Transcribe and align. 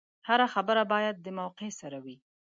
هره 0.27 0.47
خبره 0.53 0.83
باید 0.93 1.15
د 1.21 1.27
موقع 1.39 1.69
سره 1.79 1.97
وي. 2.05 2.17